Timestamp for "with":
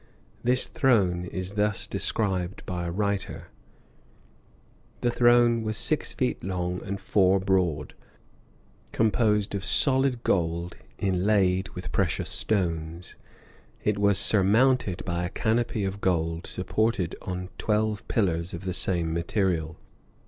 11.75-11.91